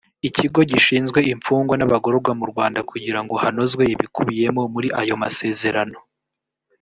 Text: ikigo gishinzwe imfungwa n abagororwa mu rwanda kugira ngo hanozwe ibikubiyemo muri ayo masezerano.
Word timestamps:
ikigo 0.27 0.59
gishinzwe 0.71 1.19
imfungwa 1.33 1.75
n 1.77 1.83
abagororwa 1.87 2.31
mu 2.39 2.45
rwanda 2.51 2.79
kugira 2.89 3.19
ngo 3.23 3.35
hanozwe 3.43 3.83
ibikubiyemo 3.93 4.61
muri 4.73 4.87
ayo 5.01 5.15
masezerano. 5.23 5.97